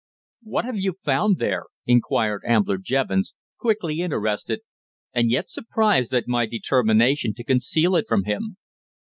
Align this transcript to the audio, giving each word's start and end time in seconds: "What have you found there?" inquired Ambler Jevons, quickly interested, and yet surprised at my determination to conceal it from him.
"What 0.41 0.65
have 0.65 0.77
you 0.77 0.95
found 1.05 1.37
there?" 1.37 1.65
inquired 1.85 2.41
Ambler 2.43 2.79
Jevons, 2.79 3.35
quickly 3.59 3.99
interested, 4.01 4.61
and 5.13 5.29
yet 5.29 5.47
surprised 5.47 6.11
at 6.11 6.27
my 6.27 6.47
determination 6.47 7.35
to 7.35 7.43
conceal 7.43 7.95
it 7.95 8.05
from 8.07 8.23
him. 8.23 8.57